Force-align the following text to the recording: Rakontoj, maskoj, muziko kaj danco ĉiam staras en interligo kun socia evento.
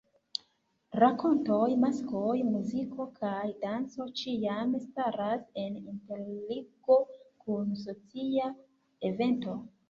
Rakontoj, 1.01 1.65
maskoj, 1.81 2.31
muziko 2.53 3.05
kaj 3.19 3.41
danco 3.65 4.07
ĉiam 4.21 4.73
staras 4.87 5.45
en 5.65 5.77
interligo 5.93 6.99
kun 7.45 7.77
socia 7.85 8.51
evento. 9.13 9.57